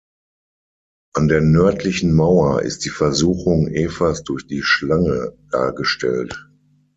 [1.13, 6.49] An der nördlichen Mauer ist die Versuchung Evas durch die Schlange dargestellt.